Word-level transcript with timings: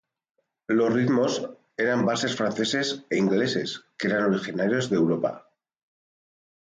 Los 0.67 0.91
ritmos 0.91 1.47
eran 1.77 2.07
valses 2.07 2.35
franceses 2.35 2.87
e 3.13 3.19
ingleses 3.23 3.69
que 3.97 4.07
eran 4.07 4.29
originarios 4.33 4.89
de 4.89 4.95
Europa. 4.95 5.31